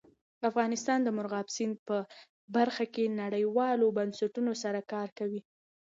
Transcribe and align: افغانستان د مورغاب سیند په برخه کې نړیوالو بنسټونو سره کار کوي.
افغانستان 0.49 0.99
د 1.03 1.09
مورغاب 1.15 1.47
سیند 1.55 1.75
په 1.87 1.97
برخه 2.55 2.85
کې 2.93 3.15
نړیوالو 3.21 3.95
بنسټونو 3.97 4.51
سره 4.63 4.79
کار 4.93 5.07
کوي. 5.19 5.41